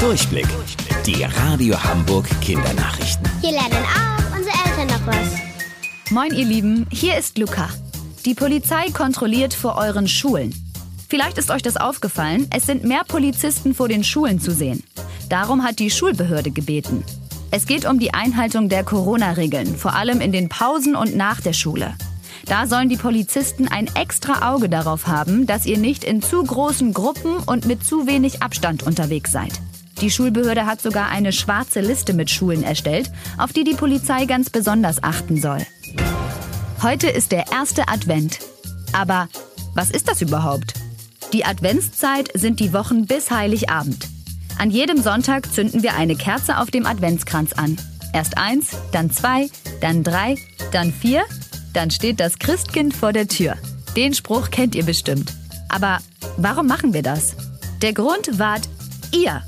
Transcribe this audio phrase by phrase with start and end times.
[0.00, 0.46] Durchblick.
[1.06, 3.26] Die Radio Hamburg Kindernachrichten.
[3.40, 6.10] Hier lernen auch unsere Eltern noch was.
[6.10, 7.70] Moin ihr Lieben, hier ist Luca.
[8.26, 10.54] Die Polizei kontrolliert vor euren Schulen.
[11.08, 14.84] Vielleicht ist euch das aufgefallen, es sind mehr Polizisten vor den Schulen zu sehen.
[15.30, 17.02] Darum hat die Schulbehörde gebeten.
[17.50, 21.54] Es geht um die Einhaltung der Corona-Regeln, vor allem in den Pausen und nach der
[21.54, 21.94] Schule.
[22.44, 26.92] Da sollen die Polizisten ein extra Auge darauf haben, dass ihr nicht in zu großen
[26.92, 29.52] Gruppen und mit zu wenig Abstand unterwegs seid.
[30.00, 34.50] Die Schulbehörde hat sogar eine schwarze Liste mit Schulen erstellt, auf die die Polizei ganz
[34.50, 35.66] besonders achten soll.
[36.82, 38.38] Heute ist der erste Advent.
[38.92, 39.28] Aber
[39.74, 40.74] was ist das überhaupt?
[41.32, 44.08] Die Adventszeit sind die Wochen bis Heiligabend.
[44.58, 47.76] An jedem Sonntag zünden wir eine Kerze auf dem Adventskranz an.
[48.12, 49.48] Erst eins, dann zwei,
[49.80, 50.36] dann drei,
[50.72, 51.24] dann vier,
[51.72, 53.54] dann steht das Christkind vor der Tür.
[53.96, 55.32] Den Spruch kennt ihr bestimmt.
[55.68, 55.98] Aber
[56.36, 57.36] warum machen wir das?
[57.82, 58.68] Der Grund wart
[59.12, 59.42] ihr.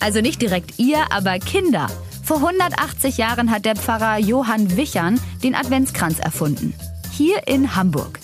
[0.00, 1.86] Also nicht direkt ihr, aber Kinder.
[2.24, 6.74] Vor 180 Jahren hat der Pfarrer Johann Wichern den Adventskranz erfunden.
[7.12, 8.18] Hier in Hamburg.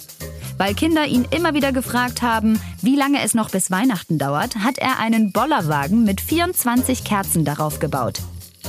[0.58, 4.78] Weil Kinder ihn immer wieder gefragt haben, wie lange es noch bis Weihnachten dauert, hat
[4.78, 8.20] er einen Bollerwagen mit 24 Kerzen darauf gebaut.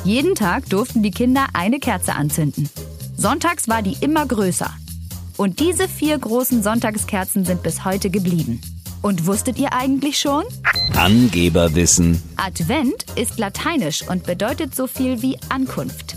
[0.04, 2.70] Jeden Tag durften die Kinder eine Kerze anzünden.
[3.16, 4.72] Sonntags war die immer größer.
[5.38, 8.62] Und diese vier großen Sonntagskerzen sind bis heute geblieben.
[9.02, 10.44] Und wusstet ihr eigentlich schon?
[10.98, 12.24] Angeberwissen.
[12.38, 16.16] Advent ist lateinisch und bedeutet so viel wie Ankunft.